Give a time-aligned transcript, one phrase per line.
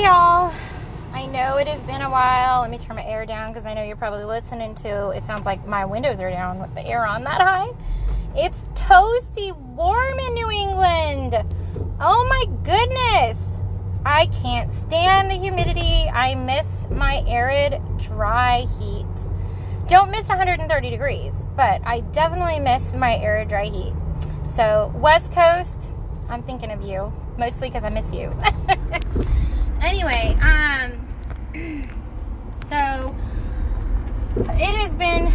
[0.00, 0.50] Hey y'all.
[1.12, 2.62] I know it has been a while.
[2.62, 5.44] Let me turn my air down because I know you're probably listening to it sounds
[5.44, 7.68] like my windows are down with the air on that high.
[8.34, 11.34] It's toasty warm in New England.
[12.00, 13.60] Oh my goodness.
[14.06, 16.08] I can't stand the humidity.
[16.08, 19.26] I miss my arid, dry heat.
[19.86, 23.92] Don't miss 130 degrees, but I definitely miss my arid, dry heat.
[24.48, 25.90] So, West Coast,
[26.30, 28.34] I'm thinking of you, mostly because I miss you.
[29.80, 31.88] anyway, um,
[32.68, 33.14] so
[34.36, 35.26] it has been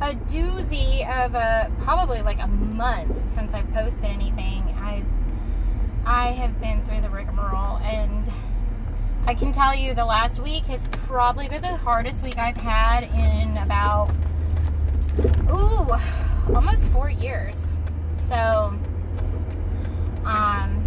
[0.00, 4.62] a doozy of a probably like a month since I've posted anything.
[4.78, 5.02] I
[6.06, 8.30] I have been through the rigmarole, and
[9.26, 13.04] I can tell you the last week has probably been the hardest week I've had
[13.14, 14.10] in about
[15.50, 15.88] ooh
[16.54, 17.56] almost four years.
[18.28, 18.78] So,
[20.24, 20.83] um,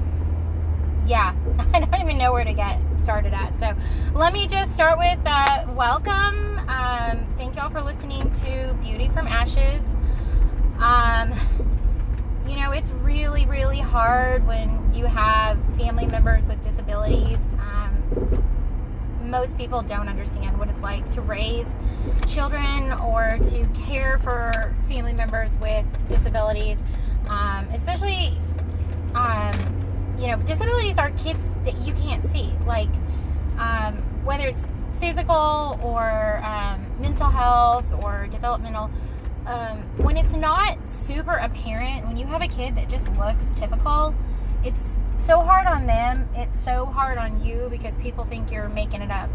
[1.08, 1.34] yeah,
[1.74, 3.58] I don't even know where to get started at.
[3.60, 3.74] So,
[4.14, 6.60] let me just start with uh, welcome.
[6.68, 9.82] Um, thank y'all for listening to Beauty from Ashes.
[10.80, 11.34] Um,
[12.48, 17.38] you know, it's really, really hard when you have family members with disabilities.
[17.60, 18.44] Um,
[19.24, 21.68] most people don't understand what it's like to raise
[22.27, 26.82] children or to care for family members with disabilities
[27.30, 28.38] um, especially
[29.14, 29.54] um,
[30.18, 32.51] you know disabilities are kids that you can't see.
[32.65, 32.90] Like
[33.57, 34.65] um, whether it's
[34.99, 38.90] physical or um, mental health or developmental
[39.46, 44.13] um, when it's not super apparent when you have a kid that just looks typical
[44.63, 44.84] it's
[45.26, 46.27] so hard on them.
[46.35, 49.29] It's so hard on you because people think you're making it up.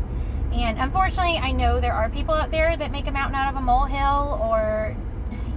[0.53, 3.57] And unfortunately i know there are people out there that make a mountain out of
[3.57, 4.95] a molehill or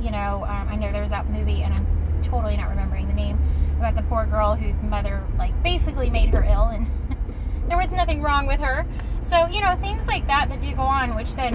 [0.02, 1.86] you know um, i know there's that movie and i'm
[2.24, 3.38] totally not remembering the name
[3.86, 6.88] about the poor girl whose mother like basically made her ill and
[7.68, 8.86] there was nothing wrong with her.
[9.22, 11.54] So, you know, things like that that do go on, which then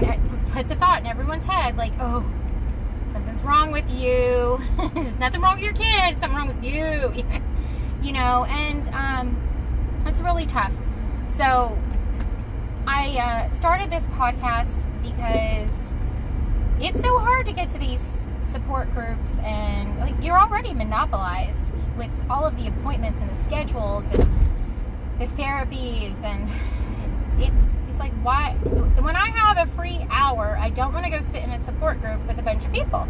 [0.51, 2.23] puts a thought in everyone's head like, oh,
[3.13, 4.59] something's wrong with you.
[4.93, 6.19] There's nothing wrong with your kid.
[6.19, 7.23] Something wrong with you.
[8.01, 10.73] you know, and um, it's really tough.
[11.35, 11.77] So,
[12.87, 13.17] I
[13.49, 15.69] uh, started this podcast because
[16.79, 18.01] it's so hard to get to these
[18.51, 21.70] support groups and like you're already monopolized
[22.01, 24.23] with all of the appointments and the schedules and
[25.19, 26.49] the therapies and
[27.37, 28.53] it's it's like why
[29.01, 32.01] when I have a free hour I don't want to go sit in a support
[32.01, 33.07] group with a bunch of people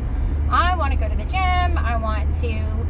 [0.50, 2.82] I want to go to the gym I want to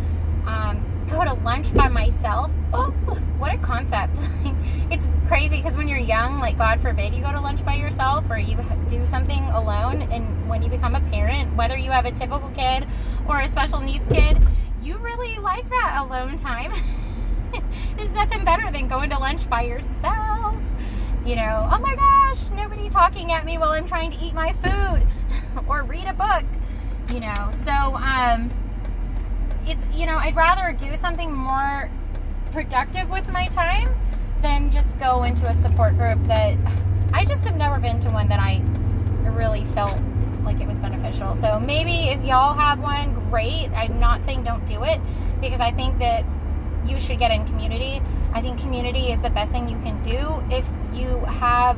[0.48, 2.50] um, go to lunch by myself.
[2.74, 2.92] Oh,
[3.38, 4.18] what a concept.
[4.92, 8.26] it's crazy because when you're young, like God forbid you go to lunch by yourself
[8.30, 8.58] or you
[8.88, 10.04] do something alone.
[10.04, 12.88] And when you become a parent, whether you have a typical kid
[13.28, 14.38] or a special needs kid,
[14.82, 16.72] you really like that alone time.
[17.96, 20.56] There's nothing better than going to lunch by yourself.
[21.26, 24.54] You know, oh my gosh, nobody talking at me while I'm trying to eat my
[24.54, 25.06] food
[25.68, 26.46] or read a book.
[27.14, 28.50] You know, so um,
[29.66, 31.90] it's you know I'd rather do something more
[32.52, 33.94] productive with my time
[34.42, 36.58] than just go into a support group that
[37.14, 38.64] I just have never been to one that I
[39.30, 39.98] really felt
[40.44, 41.36] like it was beneficial.
[41.36, 43.70] So maybe if y'all have one, great.
[43.76, 45.00] I'm not saying don't do it
[45.40, 46.26] because I think that
[46.86, 48.02] you should get in community.
[48.34, 51.78] I think community is the best thing you can do if you have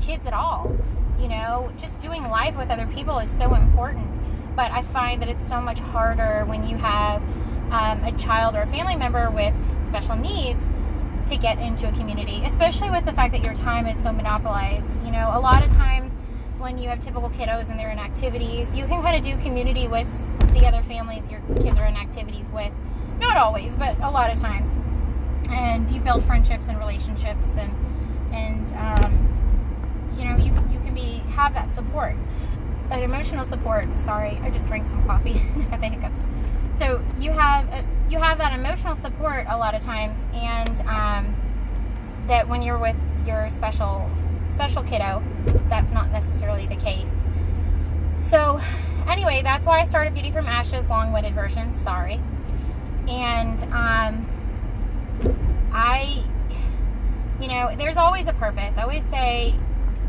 [0.00, 0.74] kids at all.
[1.18, 4.16] You know, just doing life with other people is so important
[4.56, 7.22] but I find that it's so much harder when you have
[7.70, 9.54] um, a child or a family member with
[9.86, 10.64] special needs
[11.26, 14.98] to get into a community, especially with the fact that your time is so monopolized.
[15.04, 16.15] You know, a lot of times
[16.58, 19.88] when you have typical kiddos and they're in activities, you can kind of do community
[19.88, 20.08] with
[20.52, 22.72] the other families your kids are in activities with.
[23.18, 24.70] Not always, but a lot of times.
[25.50, 27.72] And you build friendships and relationships, and
[28.32, 32.16] and um, you know you you can be have that support
[32.90, 33.86] an emotional support.
[33.98, 35.34] Sorry, I just drank some coffee.
[35.70, 36.20] got the hiccups.
[36.78, 41.34] So you have uh, you have that emotional support a lot of times, and um,
[42.28, 44.08] that when you're with your special
[44.56, 45.22] special kiddo,
[45.68, 47.10] that's not necessarily the case.
[48.18, 48.58] So
[49.06, 51.74] anyway, that's why I started Beauty from Ashes long-winded version.
[51.74, 52.18] Sorry,
[53.06, 54.26] and um,
[55.72, 56.24] I,
[57.38, 58.78] you know, there's always a purpose.
[58.78, 59.54] I always say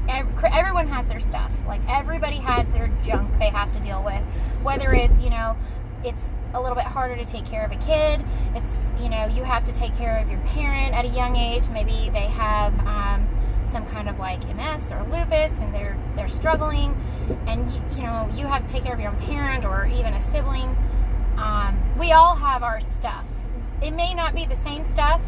[0.07, 1.51] everyone has their stuff.
[1.67, 4.23] Like everybody has their junk they have to deal with.
[4.63, 5.57] Whether it's, you know,
[6.05, 8.23] it's a little bit harder to take care of a kid.
[8.55, 11.67] It's, you know, you have to take care of your parent at a young age.
[11.67, 13.27] Maybe they have um,
[13.71, 16.95] some kind of like MS or lupus and they're they're struggling
[17.47, 20.13] and you, you know, you have to take care of your own parent or even
[20.13, 20.75] a sibling.
[21.37, 23.25] Um, we all have our stuff.
[23.81, 25.21] It may not be the same stuff,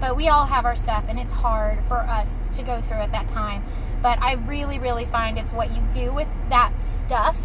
[0.00, 3.12] but we all have our stuff, and it's hard for us to go through at
[3.12, 3.64] that time.
[4.02, 7.38] But I really, really find it's what you do with that stuff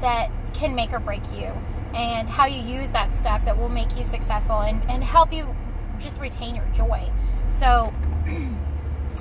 [0.00, 1.52] that can make or break you,
[1.94, 5.54] and how you use that stuff that will make you successful and, and help you
[5.98, 7.10] just retain your joy.
[7.58, 7.92] So,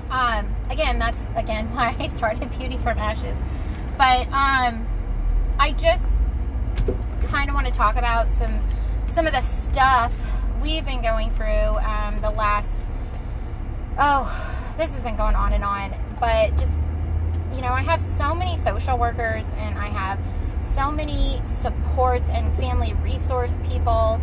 [0.10, 3.38] um, again, that's again why I started Beauty from Ashes.
[3.98, 4.88] But um,
[5.60, 6.04] I just
[7.28, 8.60] kind of want to talk about some
[9.12, 10.14] some of the stuff
[10.62, 12.86] we've been going through um, the last.
[13.98, 16.74] Oh, this has been going on and on, but just
[17.56, 20.20] you know, I have so many social workers and I have
[20.76, 24.20] so many supports and family resource people,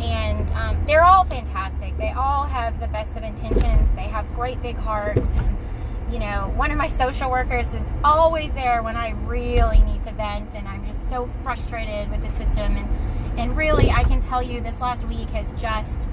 [0.00, 1.83] and um, they're all fantastic.
[1.98, 3.88] They all have the best of intentions.
[3.94, 5.56] They have great big hearts, and
[6.10, 10.12] you know, one of my social workers is always there when I really need to
[10.12, 12.76] vent, and I'm just so frustrated with the system.
[12.76, 12.88] And
[13.38, 16.08] and really, I can tell you, this last week has just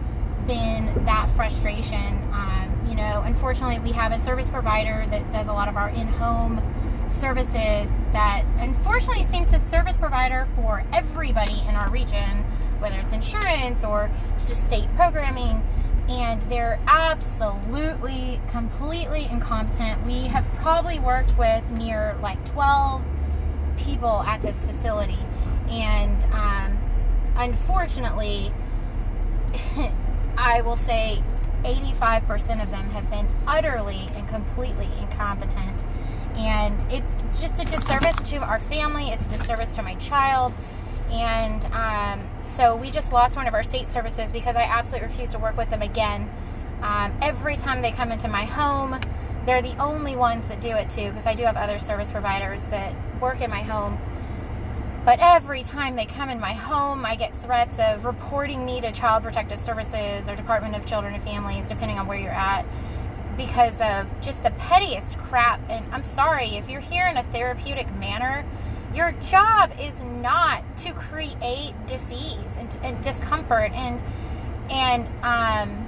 [0.48, 2.28] been that frustration.
[2.31, 5.89] Um, you know, unfortunately, we have a service provider that does a lot of our
[5.89, 6.62] in-home
[7.19, 12.44] services that unfortunately seems the service provider for everybody in our region,
[12.80, 15.62] whether it's insurance or just state programming,
[16.07, 20.06] and they're absolutely, completely incompetent.
[20.06, 23.01] We have probably worked with near like 12
[23.77, 25.19] people at this facility,
[25.69, 26.77] and um,
[27.36, 28.51] unfortunately,
[30.38, 31.24] I will say
[31.63, 35.83] 85% of them have been utterly and completely incompetent
[36.36, 39.09] and it's just a disservice to our family.
[39.09, 40.54] It's a disservice to my child,
[41.12, 42.21] and um,
[42.56, 45.57] so we just lost one of our state services because I absolutely refuse to work
[45.57, 46.30] with them again.
[46.81, 49.00] Um, every time they come into my home,
[49.45, 52.62] they're the only ones that do it too, because I do have other service providers
[52.69, 53.98] that work in my home.
[55.03, 58.92] But every time they come in my home, I get threats of reporting me to
[58.92, 62.65] Child Protective Services or Department of Children and Families, depending on where you're at
[63.36, 65.59] because of just the pettiest crap.
[65.69, 68.45] And I'm sorry, if you're here in a therapeutic manner,
[68.94, 74.02] your job is not to create disease and, and discomfort and
[74.70, 75.88] and um,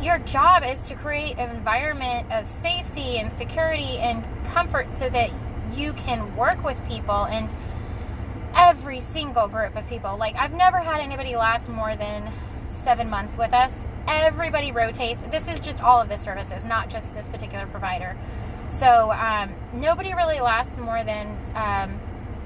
[0.00, 5.30] your job is to create an environment of safety and security and comfort so that
[5.74, 7.50] you can work with people and
[8.54, 12.30] every single group of people like i've never had anybody last more than
[12.70, 15.22] seven months with us everybody rotates.
[15.30, 18.16] This is just all of the services, not just this particular provider.
[18.70, 22.00] So um, nobody really lasts more than um,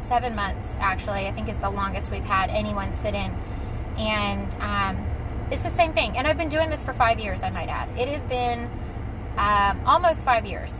[0.06, 1.26] seven months, actually.
[1.26, 3.34] I think is the longest we've had anyone sit in.
[3.98, 5.06] And um,
[5.50, 6.16] it's the same thing.
[6.16, 7.88] And I've been doing this for five years, I might add.
[7.98, 8.70] It has been
[9.36, 10.72] um, almost five years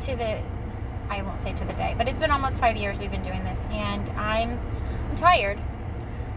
[0.00, 0.42] to the,
[1.08, 3.44] I won't say to the day, but it's been almost five years we've been doing
[3.44, 3.60] this.
[3.70, 4.60] And I'm,
[5.08, 5.58] I'm tired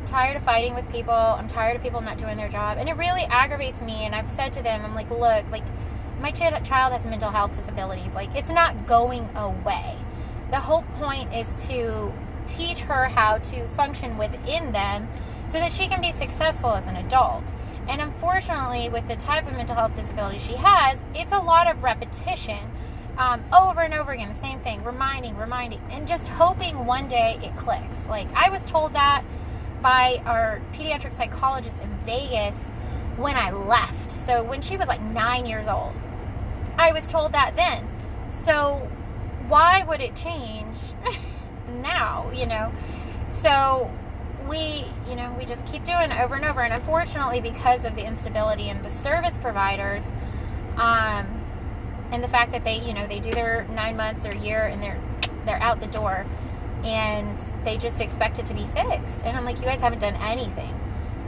[0.06, 1.13] tired of fighting with people.
[1.13, 2.78] I'm tired of people not doing their job.
[2.78, 4.06] And it really aggravates me.
[4.06, 5.63] And I've said to them, I'm like, look, like,
[6.22, 8.14] my ch- child has mental health disabilities.
[8.14, 9.98] Like, it's not going away.
[10.52, 12.14] The whole point is to
[12.48, 15.08] teach her how to function within them
[15.48, 17.44] so that she can be successful as an adult.
[17.88, 21.84] And unfortunately, with the type of mental health disability she has, it's a lot of
[21.84, 22.60] repetition.
[23.18, 27.40] Um, over and over again, the same thing, reminding, reminding, and just hoping one day
[27.42, 28.06] it clicks.
[28.08, 29.24] Like, I was told that
[29.82, 32.70] by our pediatric psychologist in Vegas
[33.18, 34.12] when I left.
[34.12, 35.94] So when she was like nine years old,
[36.82, 37.88] I was told that then.
[38.44, 38.90] So
[39.48, 40.76] why would it change
[41.68, 42.72] now, you know?
[43.42, 43.92] So
[44.50, 46.62] we, you know, we just keep doing over and over.
[46.62, 50.04] And unfortunately, because of the instability in the service providers,
[50.76, 51.28] um,
[52.12, 54.82] and the fact that they, you know, they do their nine months or year and
[54.82, 55.00] they're
[55.46, 56.26] they're out the door
[56.84, 59.24] and they just expect it to be fixed.
[59.24, 60.81] And I'm like, you guys haven't done anything.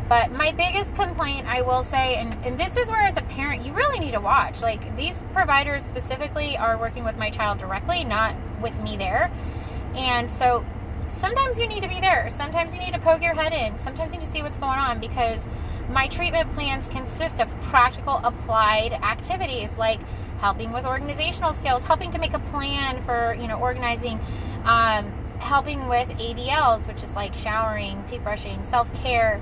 [0.09, 3.65] But my biggest complaint, I will say, and, and this is where as a parent,
[3.65, 4.61] you really need to watch.
[4.61, 9.31] Like, these providers specifically are working with my child directly, not with me there.
[9.95, 10.65] And so
[11.09, 12.29] sometimes you need to be there.
[12.31, 13.79] Sometimes you need to poke your head in.
[13.79, 15.39] Sometimes you need to see what's going on because
[15.89, 19.99] my treatment plans consist of practical applied activities like
[20.39, 24.19] helping with organizational skills, helping to make a plan for, you know, organizing
[24.65, 29.41] um, helping with ADLs, which is like showering, teeth brushing, self care,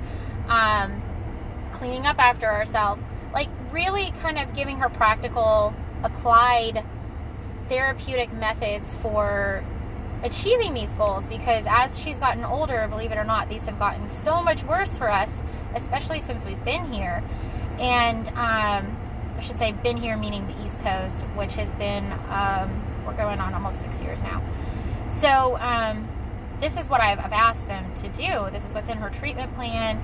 [0.51, 1.01] um,
[1.71, 3.01] cleaning up after ourselves.
[3.33, 6.83] Like, really kind of giving her practical, applied
[7.69, 9.63] therapeutic methods for
[10.23, 14.09] achieving these goals because as she's gotten older, believe it or not, these have gotten
[14.09, 15.31] so much worse for us,
[15.73, 17.23] especially since we've been here.
[17.79, 18.97] And um,
[19.37, 23.39] I should say, been here meaning the East Coast, which has been, um, we're going
[23.39, 24.43] on almost six years now.
[25.17, 26.07] So, um,
[26.59, 28.51] this is what I've, I've asked them to do.
[28.51, 29.99] This is what's in her treatment plan.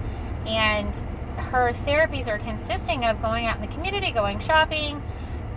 [0.47, 0.95] And
[1.37, 5.01] her therapies are consisting of going out in the community, going shopping,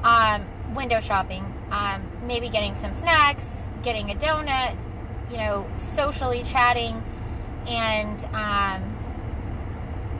[0.02, 0.44] um,
[0.74, 3.46] window shopping, um, maybe getting some snacks,
[3.82, 4.76] getting a donut,
[5.30, 7.02] you know, socially chatting,
[7.66, 8.96] and um,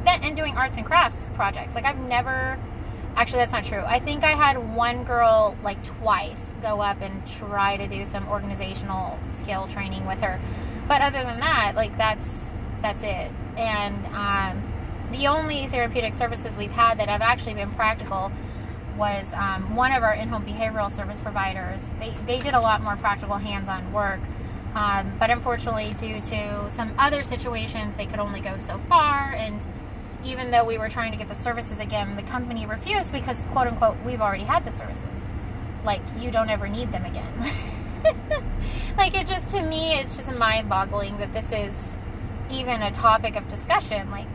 [0.05, 1.75] then and doing arts and crafts projects.
[1.75, 2.59] Like I've never,
[3.17, 3.81] actually, that's not true.
[3.81, 8.29] I think I had one girl like twice go up and try to do some
[8.29, 10.41] organizational skill training with her,
[10.89, 12.27] but other than that, like that's
[12.83, 13.31] that's it.
[13.57, 14.63] And um,
[15.13, 18.31] the only therapeutic services we've had that have actually been practical
[18.97, 21.83] was um, one of our in-home behavioral service providers.
[21.99, 24.21] They, they did a lot more practical hands-on work,
[24.75, 29.33] um, but unfortunately, due to some other situations, they could only go so far.
[29.33, 29.67] And
[30.25, 33.67] even though we were trying to get the services again, the company refused because, quote
[33.67, 35.05] unquote, we've already had the services.
[35.85, 37.33] Like you don't ever need them again.
[38.99, 41.73] like it just to me, it's just mind-boggling that this is
[42.51, 44.11] even a topic of discussion.
[44.11, 44.27] Like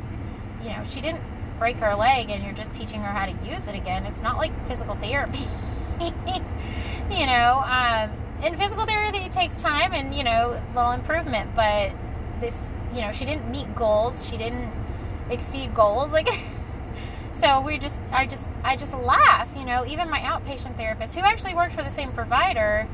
[0.65, 1.23] you know, she didn't
[1.59, 4.05] break her leg and you're just teaching her how to use it again.
[4.05, 5.45] It's not like physical therapy.
[6.01, 11.91] you know, um, and physical therapy takes time and, you know, little improvement, but
[12.41, 12.55] this,
[12.93, 14.27] you know, she didn't meet goals.
[14.27, 14.73] She didn't
[15.29, 16.11] exceed goals.
[16.11, 16.27] Like,
[17.41, 21.21] so we just, I just, I just laugh, you know, even my outpatient therapist who
[21.21, 22.87] actually worked for the same provider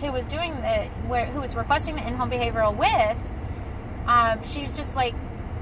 [0.00, 3.18] who was doing the, where, who was requesting the in-home behavioral with,
[4.08, 5.14] um, she's just like,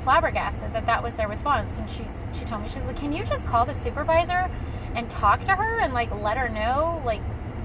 [0.07, 1.81] flabbergasted that that was their response.
[1.81, 4.49] And she she told me she's like, "Can you just call the supervisor
[4.95, 7.21] and talk to her and like let her know like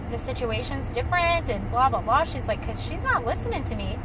[0.10, 4.00] the situation's different and blah blah blah." She's like, "Cause she's not listening to me."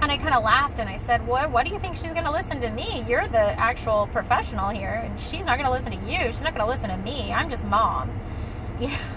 [0.00, 1.50] And I kind of laughed and I said, "What?
[1.50, 3.04] What do you think she's going to listen to me?
[3.06, 6.32] You're the actual professional here, and she's not going to listen to you.
[6.32, 7.30] She's not going to listen to me.
[7.30, 8.10] I'm just mom."
[8.80, 8.96] Yeah.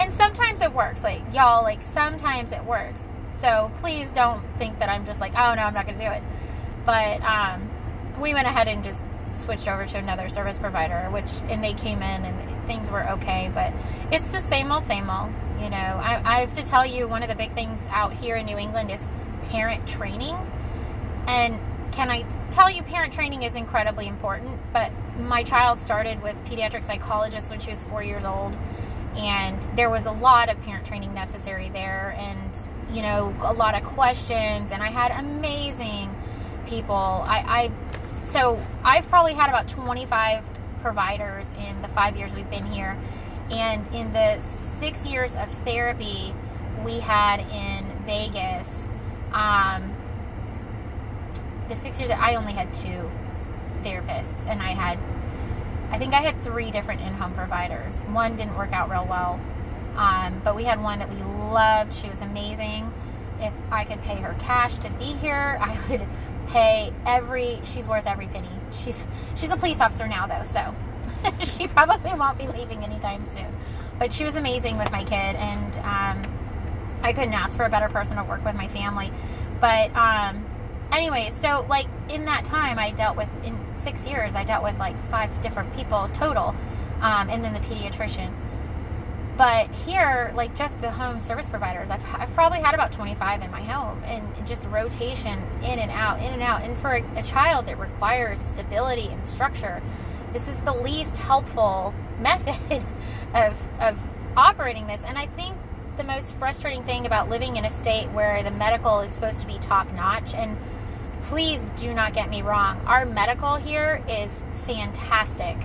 [0.00, 1.02] And sometimes it works.
[1.02, 3.02] Like y'all, like sometimes it works.
[3.40, 6.10] So please don't think that I'm just like, "Oh no, I'm not going to do
[6.10, 6.22] it."
[6.84, 7.70] But um,
[8.20, 9.02] we went ahead and just
[9.34, 13.50] switched over to another service provider, which and they came in and things were okay.
[13.54, 13.72] But
[14.10, 15.32] it's the same old, same old.
[15.60, 18.36] You know, I, I have to tell you, one of the big things out here
[18.36, 19.08] in New England is
[19.50, 20.36] parent training.
[21.26, 21.60] And
[21.92, 24.60] can I tell you, parent training is incredibly important.
[24.72, 28.54] But my child started with pediatric psychologists when she was four years old,
[29.16, 32.50] and there was a lot of parent training necessary there, and
[32.92, 34.72] you know, a lot of questions.
[34.72, 36.14] And I had amazing
[36.66, 36.94] people.
[36.94, 37.70] I, I
[38.26, 40.44] so I've probably had about 25
[40.82, 42.96] providers in the five years we've been here,
[43.50, 44.40] and in the
[44.78, 46.34] six years of therapy
[46.84, 48.68] we had in Vegas,
[49.32, 49.92] um,
[51.68, 53.10] the six years I only had two
[53.82, 54.98] therapists, and I had,
[55.90, 57.94] I think I had three different in-home providers.
[58.08, 59.40] One didn't work out real well,
[59.98, 61.92] um, but we had one that we loved.
[61.92, 62.92] She was amazing.
[63.40, 66.06] If I could pay her cash to be here, I would
[66.48, 70.74] pay every she's worth every penny she's she's a police officer now though so
[71.44, 73.54] she probably won't be leaving anytime soon
[73.98, 76.22] but she was amazing with my kid and um,
[77.02, 79.12] i couldn't ask for a better person to work with my family
[79.60, 80.44] but um,
[80.90, 84.78] anyway so like in that time i dealt with in six years i dealt with
[84.78, 86.54] like five different people total
[87.02, 88.32] um, and then the pediatrician
[89.38, 93.50] but here, like just the home service providers, I've, I've probably had about 25 in
[93.52, 96.62] my home and just rotation in and out, in and out.
[96.62, 99.80] And for a, a child that requires stability and structure,
[100.32, 102.84] this is the least helpful method
[103.32, 103.96] of, of
[104.36, 105.02] operating this.
[105.06, 105.56] And I think
[105.98, 109.46] the most frustrating thing about living in a state where the medical is supposed to
[109.46, 110.56] be top notch, and
[111.22, 115.56] please do not get me wrong, our medical here is fantastic.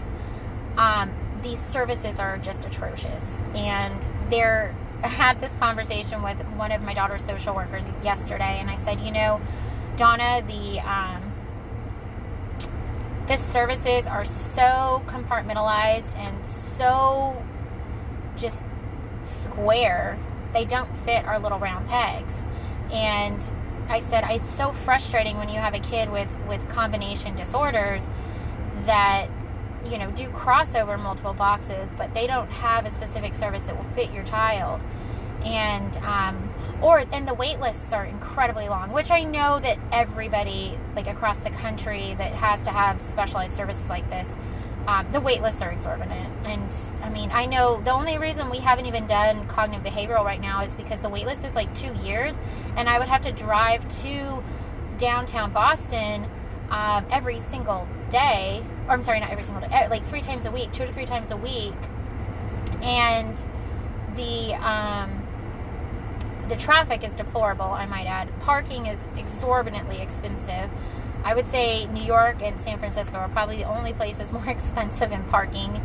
[0.78, 1.12] Um,
[1.44, 3.26] these services are just atrocious.
[3.54, 8.70] And there, I had this conversation with one of my daughter's social workers yesterday, and
[8.70, 9.42] I said, you know,
[9.98, 11.32] Donna, the um,
[13.28, 17.42] the services are so compartmentalized and so
[18.36, 18.64] just
[19.24, 20.18] square.
[20.52, 22.34] They don't fit our little round pegs.
[22.92, 23.42] And
[23.88, 28.06] I said, it's so frustrating when you have a kid with, with combination disorders
[28.86, 29.30] that
[29.86, 33.90] you know, do crossover multiple boxes, but they don't have a specific service that will
[33.92, 34.82] fit your child.
[35.44, 40.80] And, um, or, and the wait lists are incredibly long, which I know that everybody,
[40.96, 44.28] like across the country, that has to have specialized services like this,
[44.88, 46.30] um, the wait lists are exorbitant.
[46.46, 50.42] And I mean, I know the only reason we haven't even done cognitive behavioral right
[50.42, 52.38] now is because the wait list is like two years,
[52.76, 54.44] and I would have to drive to
[54.98, 56.30] downtown Boston
[56.70, 60.46] um, every single day, or I'm sorry, not every single day, eh, like three times
[60.46, 61.76] a week, two to three times a week,
[62.82, 63.38] and
[64.16, 65.24] the um,
[66.50, 67.66] the traffic is deplorable.
[67.66, 70.70] I might add, parking is exorbitantly expensive.
[71.24, 75.12] I would say New York and San Francisco are probably the only places more expensive
[75.12, 75.82] in parking.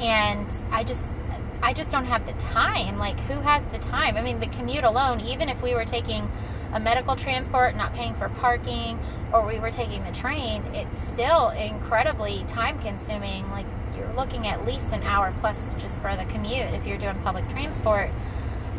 [0.00, 1.14] And I just
[1.62, 2.98] I just don't have the time.
[2.98, 4.16] Like who has the time?
[4.16, 6.30] I mean, the commute alone, even if we were taking
[6.74, 8.98] a medical transport, not paying for parking,
[9.32, 13.48] or we were taking the train, it's still incredibly time consuming.
[13.50, 13.66] Like
[13.96, 17.48] you're looking at least an hour plus just for the commute if you're doing public
[17.48, 18.10] transport,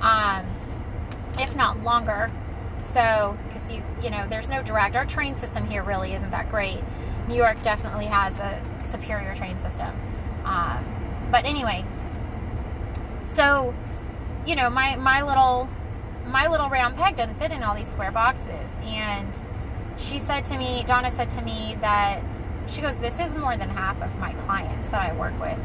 [0.01, 0.45] um,
[1.39, 2.29] if not longer.
[2.93, 4.95] So, because you you know, there's no direct.
[4.95, 6.81] Our train system here really isn't that great.
[7.27, 9.89] New York definitely has a superior train system.
[10.43, 10.85] Um,
[11.31, 11.83] but anyway,
[13.33, 13.73] so
[14.45, 15.69] you know, my my little
[16.27, 19.33] my little round peg doesn't fit in all these square boxes, and
[19.97, 22.21] she said to me, Donna said to me that
[22.67, 25.59] she goes, This is more than half of my clients that I work with,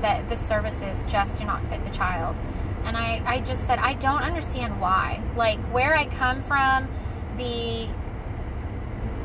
[0.00, 2.36] that the services just do not fit the child.
[2.84, 5.22] And I, I just said, I don't understand why.
[5.36, 6.88] Like, where I come from,
[7.38, 7.88] the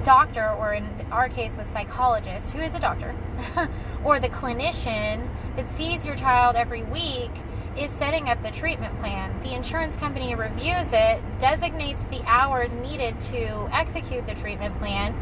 [0.04, 3.16] doctor, or in our case with psychologist, who is a doctor,
[4.06, 7.32] or the clinician that sees your child every week
[7.78, 9.34] is setting up the treatment plan.
[9.44, 15.14] The insurance company reviews it, designates the hours needed to execute the treatment plan,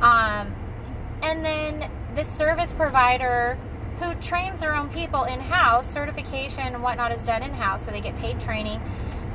[0.00, 0.54] um,
[1.22, 3.58] and then the service provider
[3.98, 7.90] who trains their own people in house, certification and whatnot is done in house, so
[7.90, 8.80] they get paid training.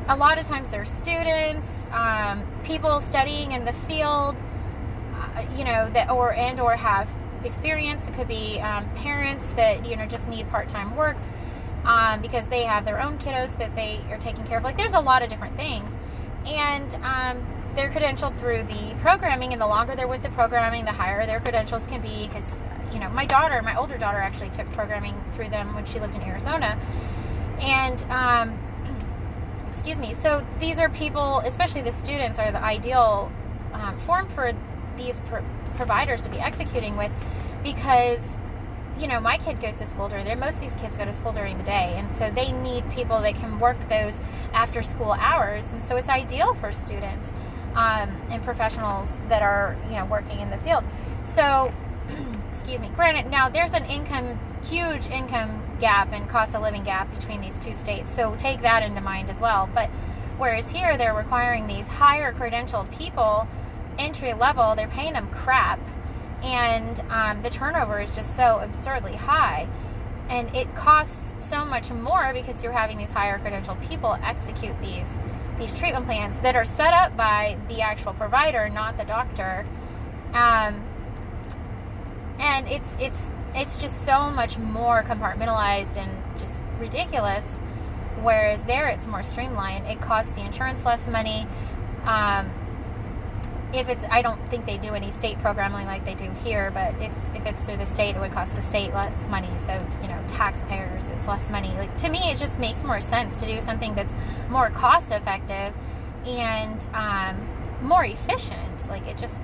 [0.07, 4.35] A lot of times they're students, um, people studying in the field,
[5.15, 7.09] uh, you know, that or and or have
[7.43, 8.07] experience.
[8.07, 11.17] It could be um, parents that you know just need part-time work
[11.85, 14.63] um, because they have their own kiddos that they are taking care of.
[14.63, 15.89] Like there's a lot of different things,
[16.45, 17.43] and um,
[17.75, 19.53] they're credentialed through the programming.
[19.53, 22.27] And the longer they're with the programming, the higher their credentials can be.
[22.27, 22.61] Because
[22.93, 26.15] you know, my daughter, my older daughter, actually took programming through them when she lived
[26.15, 26.77] in Arizona,
[27.61, 28.59] and um,
[29.69, 30.13] excuse me.
[30.13, 33.31] So these are people, especially the students, are the ideal
[33.73, 34.51] um, form for
[34.97, 35.43] these pro-
[35.75, 37.11] providers to be executing with
[37.63, 38.27] because
[39.01, 40.39] you know, my kid goes to school during the day.
[40.39, 41.95] Most of these kids go to school during the day.
[41.97, 44.19] And so they need people that can work those
[44.53, 45.65] after school hours.
[45.73, 47.27] And so it's ideal for students
[47.73, 50.83] um, and professionals that are, you know, working in the field.
[51.23, 51.73] So,
[52.51, 57.13] excuse me, granted, now there's an income, huge income gap and cost of living gap
[57.19, 58.13] between these two states.
[58.13, 59.67] So take that into mind as well.
[59.73, 59.89] But
[60.37, 63.47] whereas here they're requiring these higher credentialed people,
[63.97, 65.79] entry level, they're paying them crap
[66.43, 69.67] and um, the turnover is just so absurdly high.
[70.29, 75.07] And it costs so much more because you're having these higher credential people execute these
[75.59, 79.65] these treatment plans that are set up by the actual provider not the doctor.
[80.33, 80.83] Um,
[82.39, 87.45] and it's it's it's just so much more compartmentalized and just ridiculous
[88.21, 89.87] whereas there it's more streamlined.
[89.87, 91.47] It costs the insurance less money.
[92.03, 92.49] Um,
[93.73, 96.93] if it's I don't think they do any state programming like they do here, but
[97.01, 99.49] if, if it's through the state, it would cost the state less money.
[99.65, 101.69] So you know, taxpayers, it's less money.
[101.77, 104.13] Like to me, it just makes more sense to do something that's
[104.49, 105.73] more cost effective
[106.25, 107.47] and um,
[107.81, 108.87] more efficient.
[108.89, 109.35] Like it just,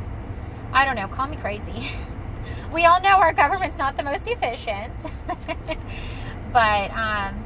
[0.74, 1.92] I don't know, call me crazy.
[2.74, 4.94] we all know our government's not the most efficient,
[6.52, 7.44] but um,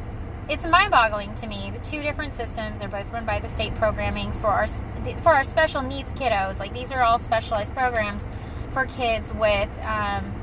[0.52, 1.72] it's mind-boggling to me.
[1.72, 4.68] The two different systems, they're both run by the state programming for our
[5.22, 6.60] for our special needs kiddos.
[6.60, 8.28] Like these are all specialized programs
[8.74, 9.70] for kids with.
[9.86, 10.34] Um,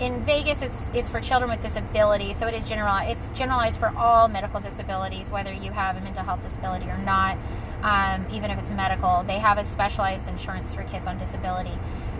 [0.00, 3.08] in Vegas, it's it's for children with disabilities, so it is general.
[3.08, 7.38] It's generalized for all medical disabilities, whether you have a mental health disability or not.
[7.84, 11.78] Um, even if it's medical, they have a specialized insurance for kids on disability,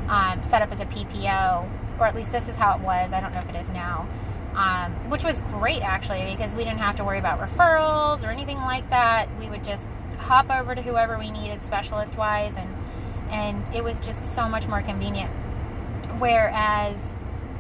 [0.08, 3.12] um, set up as a PPO, or at least this is how it was.
[3.12, 4.06] I don't know if it is now
[4.54, 8.58] um, which was great actually because we didn't have to worry about referrals or anything
[8.58, 9.28] like that.
[9.38, 9.88] We would just
[10.18, 12.74] hop over to whoever we needed specialist wise, and
[13.30, 15.30] and it was just so much more convenient.
[16.18, 16.96] Whereas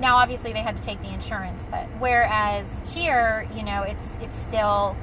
[0.00, 4.36] now, obviously, they had to take the insurance, but whereas here, you know, it's it's
[4.36, 4.96] still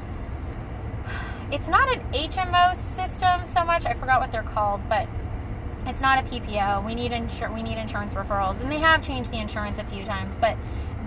[1.52, 3.86] it's not an HMO system so much.
[3.86, 5.08] I forgot what they're called, but
[5.86, 6.86] it's not a PPO.
[6.86, 10.04] We need insur- we need insurance referrals, and they have changed the insurance a few
[10.04, 10.58] times, but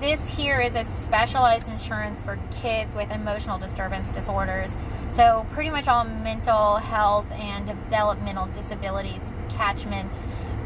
[0.02, 4.76] this here is a specialized insurance for kids with emotional disturbance disorders.
[5.12, 10.10] So, pretty much all mental health and developmental disabilities catchment,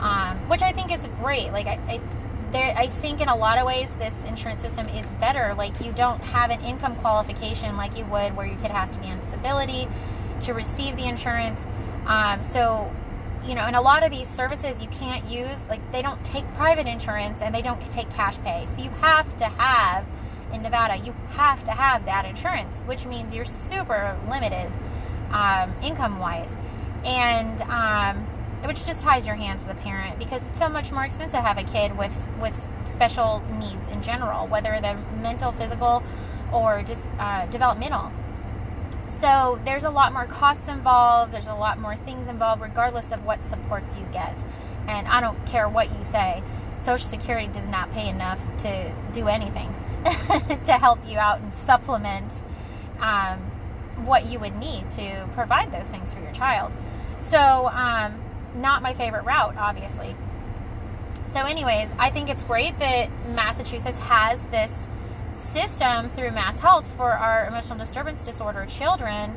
[0.01, 1.53] um, which I think is great.
[1.53, 2.01] Like, I, I,
[2.51, 5.53] there, I think in a lot of ways this insurance system is better.
[5.53, 8.99] Like, you don't have an income qualification like you would where your kid has to
[8.99, 9.87] be on disability
[10.41, 11.61] to receive the insurance.
[12.07, 12.91] Um, so,
[13.47, 16.47] you know, and a lot of these services you can't use, like they don't take
[16.55, 18.67] private insurance and they don't take cash pay.
[18.67, 20.05] So you have to have,
[20.53, 24.73] in Nevada, you have to have that insurance, which means you're super limited
[25.31, 26.51] um, income wise.
[27.05, 28.27] And, um,
[28.65, 31.41] which just ties your hands to the parent because it's so much more expensive to
[31.41, 36.03] have a kid with with special needs in general, whether they're mental, physical,
[36.53, 38.11] or just uh, developmental.
[39.21, 41.33] So there's a lot more costs involved.
[41.33, 44.45] There's a lot more things involved, regardless of what supports you get.
[44.87, 46.43] And I don't care what you say.
[46.81, 49.75] Social Security does not pay enough to do anything
[50.65, 52.43] to help you out and supplement
[53.01, 53.39] um,
[54.05, 56.71] what you would need to provide those things for your child.
[57.19, 58.23] So, um,
[58.55, 60.15] not my favorite route, obviously.
[61.33, 64.73] So, anyways, I think it's great that Massachusetts has this
[65.57, 69.35] system through Mass Health for our emotional disturbance disorder children.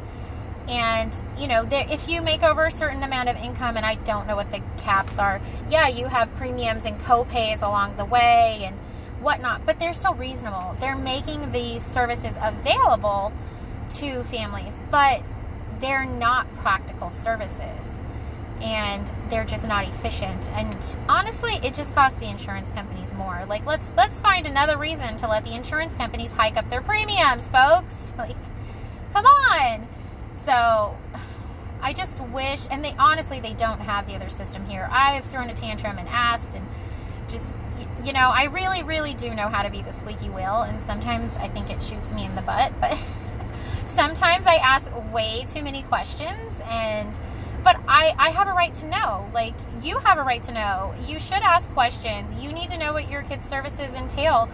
[0.68, 4.28] And, you know, if you make over a certain amount of income, and I don't
[4.28, 8.76] know what the caps are, yeah, you have premiums and co-pays along the way and
[9.22, 10.76] whatnot, but they're still reasonable.
[10.82, 13.32] They're making these services available
[13.96, 15.24] to families, but
[15.80, 17.79] they're not practical services
[18.62, 20.50] and they're just not efficient.
[20.50, 23.46] And honestly, it just costs the insurance companies more.
[23.48, 27.50] Like let's let's find another reason to let the insurance companies hike up their premiums,
[27.50, 27.96] folks.
[28.18, 28.36] Like
[29.14, 29.88] come on.
[30.46, 30.98] So
[31.82, 34.90] I just wish and they honestly they don't have the other system here.
[34.92, 36.68] I've thrown a tantrum and asked and
[37.30, 37.46] just
[38.04, 41.38] you know, I really really do know how to be the squeaky wheel and sometimes
[41.38, 42.98] I think it shoots me in the butt, but
[43.94, 47.18] sometimes I ask way too many questions and
[47.64, 49.30] but I, I have a right to know.
[49.34, 50.94] Like, you have a right to know.
[51.06, 52.34] You should ask questions.
[52.42, 54.50] You need to know what your kids' services entail.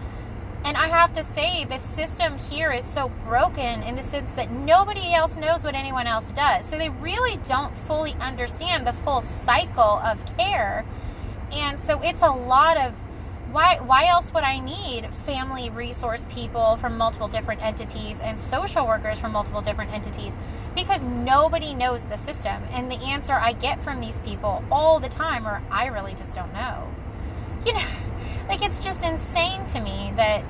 [0.64, 4.50] And I have to say, the system here is so broken in the sense that
[4.50, 6.64] nobody else knows what anyone else does.
[6.66, 10.84] So they really don't fully understand the full cycle of care.
[11.52, 12.94] And so it's a lot of
[13.52, 18.86] why why else would I need family resource people from multiple different entities and social
[18.86, 20.34] workers from multiple different entities?
[20.76, 22.62] Because nobody knows the system.
[22.70, 26.34] And the answer I get from these people all the time are I really just
[26.34, 26.88] don't know.
[27.64, 27.84] You know,
[28.48, 30.44] like it's just insane to me that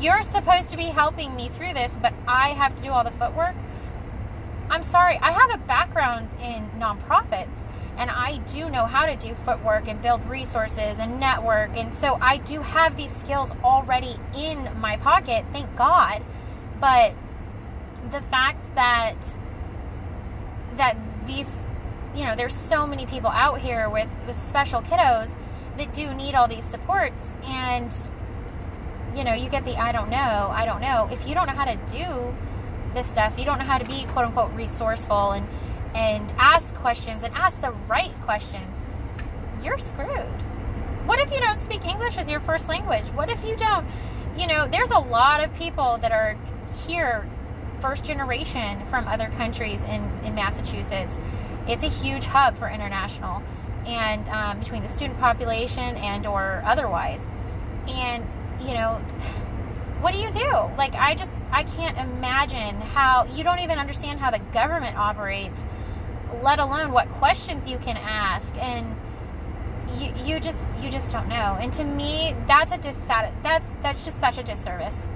[0.00, 3.12] you're supposed to be helping me through this, but I have to do all the
[3.12, 3.54] footwork.
[4.70, 7.66] I'm sorry, I have a background in nonprofits
[7.98, 11.76] and I do know how to do footwork and build resources and network.
[11.76, 16.24] And so I do have these skills already in my pocket, thank God.
[16.80, 17.14] But
[18.12, 19.16] the fact that
[20.78, 21.46] that these
[22.14, 25.32] you know, there's so many people out here with, with special kiddos
[25.76, 27.92] that do need all these supports and
[29.14, 30.16] you know, you get the I don't know,
[30.50, 31.08] I don't know.
[31.10, 32.34] If you don't know how to do
[32.94, 35.46] this stuff, you don't know how to be quote unquote resourceful and
[35.94, 38.76] and ask questions and ask the right questions,
[39.62, 40.42] you're screwed.
[41.06, 43.06] What if you don't speak English as your first language?
[43.08, 43.86] What if you don't,
[44.36, 46.36] you know, there's a lot of people that are
[46.86, 47.26] here
[47.80, 51.16] first generation from other countries in, in Massachusetts.
[51.66, 53.42] It's a huge hub for international
[53.86, 57.20] and um, between the student population and or otherwise.
[57.86, 58.26] And,
[58.60, 58.94] you know,
[60.00, 60.50] what do you do?
[60.76, 65.64] Like, I just, I can't imagine how, you don't even understand how the government operates
[66.42, 68.96] let alone what questions you can ask and
[69.98, 74.04] you, you just you just don't know and to me that's a dissat- that's that's
[74.04, 75.06] just such a disservice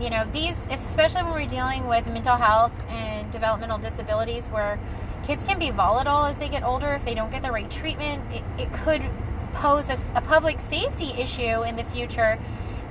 [0.00, 4.78] you know these especially when we're dealing with mental health and developmental disabilities where
[5.24, 8.24] kids can be volatile as they get older if they don't get the right treatment
[8.32, 9.02] it, it could
[9.52, 12.38] pose a, a public safety issue in the future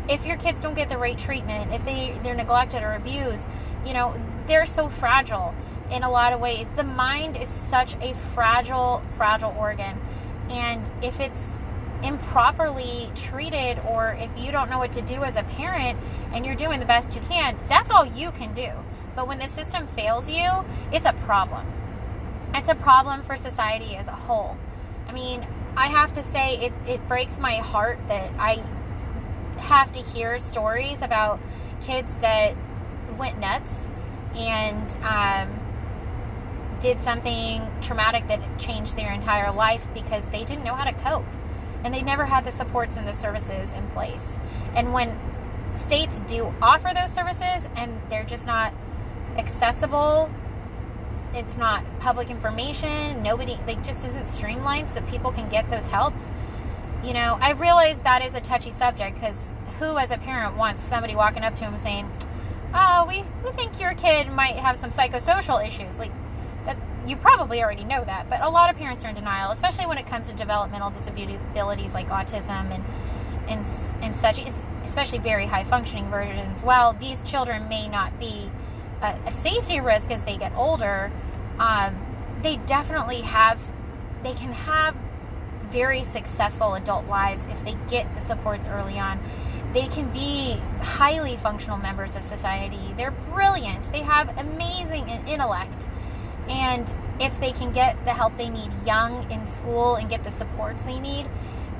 [0.10, 3.48] if your kids don't get the right treatment if they they're neglected or abused
[3.86, 4.16] you know
[4.48, 5.54] they're so fragile
[5.90, 6.68] in a lot of ways.
[6.76, 10.00] The mind is such a fragile, fragile organ.
[10.50, 11.52] And if it's
[12.06, 16.00] improperly treated or if you don't know what to do as a parent
[16.32, 18.70] and you're doing the best you can, that's all you can do.
[19.16, 20.50] But when the system fails you,
[20.92, 21.66] it's a problem.
[22.54, 24.56] It's a problem for society as a whole.
[25.08, 28.64] I mean, I have to say, it, it breaks my heart that I
[29.58, 31.40] have to hear stories about
[31.82, 32.56] kids that
[33.18, 33.72] went nuts
[34.36, 35.60] and um,
[36.80, 41.26] did something traumatic that changed their entire life because they didn't know how to cope
[41.86, 44.24] and they never had the supports and the services in place.
[44.76, 45.20] And when
[45.78, 48.74] states do offer those services and they're just not
[49.38, 50.32] accessible,
[51.36, 55.86] it's not public information, nobody, like, just isn't streamlined so that people can get those
[55.86, 56.26] helps.
[57.04, 59.40] You know, I realize that is a touchy subject because
[59.78, 62.12] who, as a parent, wants somebody walking up to him saying,
[62.74, 66.00] Oh, we, we think your kid might have some psychosocial issues?
[66.00, 66.12] Like,
[67.06, 69.98] you probably already know that, but a lot of parents are in denial, especially when
[69.98, 72.84] it comes to developmental disabilities like autism and
[73.48, 73.66] and
[74.02, 74.40] and such,
[74.84, 76.62] especially very high functioning versions.
[76.64, 78.50] While these children may not be
[79.02, 81.12] a, a safety risk as they get older,
[81.60, 81.96] um,
[82.42, 83.62] they definitely have
[84.24, 84.96] they can have
[85.70, 89.20] very successful adult lives if they get the supports early on.
[89.74, 92.94] They can be highly functional members of society.
[92.96, 93.92] They're brilliant.
[93.92, 95.90] They have amazing intellect.
[96.48, 100.32] And if they can get the help they need young in school and get the
[100.32, 101.28] supports they need,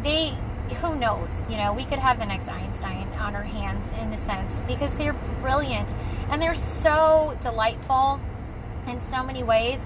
[0.04, 0.38] they
[0.82, 4.18] who knows, you know, we could have the next Einstein on our hands in a
[4.18, 5.94] sense because they're brilliant
[6.30, 8.20] and they're so delightful
[8.88, 9.86] in so many ways.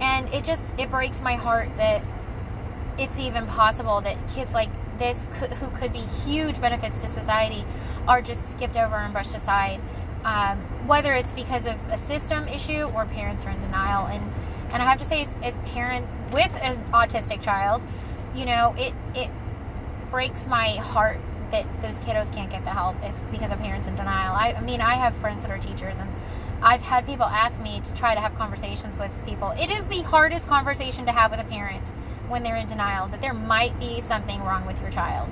[0.00, 2.02] And it just it breaks my heart that
[2.98, 5.26] it's even possible that kids like this
[5.60, 7.64] who could be huge benefits to society
[8.06, 9.80] are just skipped over and brushed aside.
[10.24, 14.30] Um, whether it's because of a system issue or parents are in denial and
[14.72, 17.82] and I have to say, as, parent with an autistic child,
[18.34, 19.30] you know, it it
[20.10, 21.18] breaks my heart
[21.50, 24.34] that those kiddos can't get the help if because of parents in denial.
[24.34, 26.08] I, I mean, I have friends that are teachers, and
[26.62, 29.50] I've had people ask me to try to have conversations with people.
[29.52, 31.88] It is the hardest conversation to have with a parent
[32.28, 35.28] when they're in denial that there might be something wrong with your child.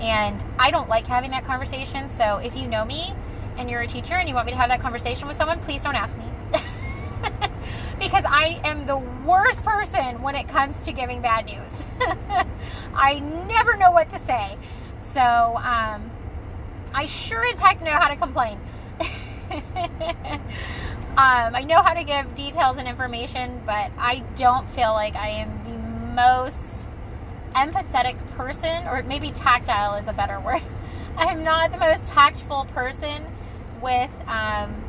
[0.00, 2.10] And I don't like having that conversation.
[2.10, 3.14] So if you know me
[3.56, 5.82] and you're a teacher and you want me to have that conversation with someone, please
[5.82, 6.24] don't ask me.
[7.98, 11.86] because I am the worst person when it comes to giving bad news.
[12.94, 14.56] I never know what to say.
[15.12, 16.10] So, um,
[16.94, 18.58] I sure as heck know how to complain.
[21.16, 25.28] um, I know how to give details and information, but I don't feel like I
[25.28, 25.78] am the
[26.14, 26.88] most
[27.54, 30.62] empathetic person, or maybe tactile is a better word.
[31.16, 33.26] I am not the most tactful person
[33.82, 34.82] with um,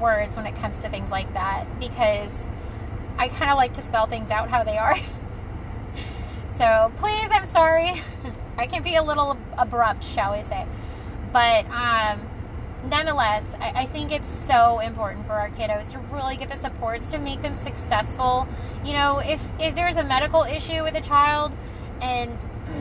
[0.00, 2.30] words when it comes to things like that because
[3.18, 4.96] I kind of like to spell things out how they are.
[6.58, 7.94] so please, I'm sorry.
[8.58, 10.66] I can be a little abrupt, shall we say.
[11.32, 12.28] But um,
[12.84, 17.10] nonetheless, I, I, think it's so important for our kiddos to really get the supports
[17.10, 18.48] to make them successful.
[18.84, 21.52] You know, if, if there's a medical issue with a child
[22.00, 22.36] and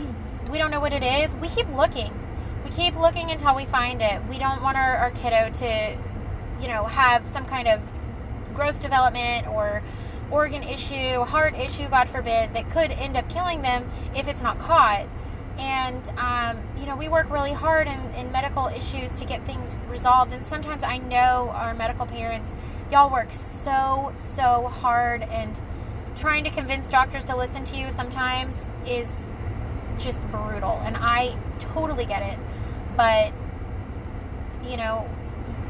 [0.51, 2.13] we don't know what it is, we keep looking.
[2.77, 4.21] Keep looking until we find it.
[4.29, 5.97] We don't want our, our kiddo to
[6.61, 7.81] you know, have some kind of
[8.53, 9.81] growth development or
[10.31, 14.59] organ issue, heart issue, God forbid, that could end up killing them if it's not
[14.59, 15.07] caught.
[15.57, 19.75] And, um, you know, we work really hard in, in medical issues to get things
[19.89, 20.33] resolved.
[20.33, 22.53] And sometimes I know our medical parents,
[22.91, 23.29] y'all work
[23.63, 25.23] so, so hard.
[25.23, 25.59] And
[26.15, 29.07] trying to convince doctors to listen to you sometimes is
[29.97, 30.79] just brutal.
[30.83, 32.37] And I totally get it.
[32.97, 33.31] But,
[34.63, 35.07] you know,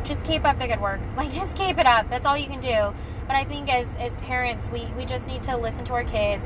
[0.07, 1.01] just keep up the good work.
[1.17, 2.09] Like just keep it up.
[2.09, 2.95] That's all you can do.
[3.27, 6.45] But I think as as parents, we we just need to listen to our kids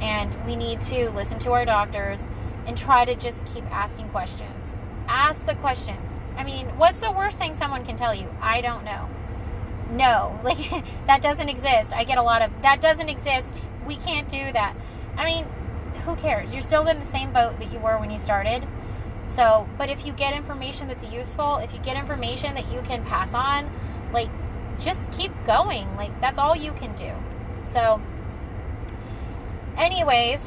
[0.00, 2.18] and we need to listen to our doctors
[2.66, 4.76] and try to just keep asking questions.
[5.08, 6.04] Ask the questions.
[6.36, 8.28] I mean, what's the worst thing someone can tell you?
[8.40, 9.08] I don't know.
[9.90, 11.92] No, like that doesn't exist.
[11.92, 13.62] I get a lot of that doesn't exist.
[13.86, 14.74] We can't do that.
[15.16, 15.46] I mean,
[16.04, 16.52] who cares?
[16.52, 18.66] You're still in the same boat that you were when you started
[19.28, 23.04] so, but if you get information that's useful, if you get information that you can
[23.04, 23.70] pass on,
[24.12, 24.28] like
[24.80, 25.94] just keep going.
[25.96, 27.12] Like that's all you can do.
[27.72, 28.00] So,
[29.76, 30.40] anyways,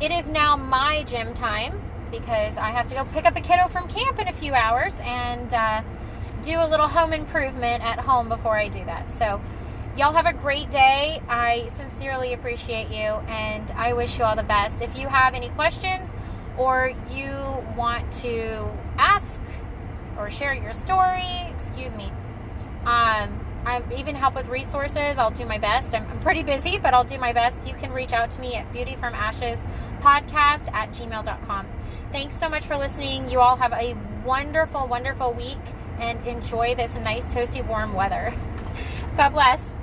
[0.00, 3.68] it is now my gym time because I have to go pick up a kiddo
[3.68, 5.82] from camp in a few hours and uh,
[6.42, 9.10] do a little home improvement at home before I do that.
[9.12, 9.40] So,
[9.96, 11.20] y'all have a great day.
[11.28, 14.80] I sincerely appreciate you and I wish you all the best.
[14.80, 16.10] If you have any questions,
[16.58, 17.32] or you
[17.76, 19.40] want to ask
[20.18, 22.10] or share your story, excuse me.
[22.84, 25.18] Um, I even help with resources.
[25.18, 25.94] I'll do my best.
[25.94, 27.56] I'm, I'm, pretty busy, but I'll do my best.
[27.66, 29.58] You can reach out to me at Beauty from Ashes
[30.00, 31.66] podcast at gmail.com.
[32.10, 33.28] Thanks so much for listening.
[33.28, 35.58] You all have a wonderful, wonderful week
[36.00, 38.32] and enjoy this nice, toasty, warm weather.
[39.16, 39.77] God bless.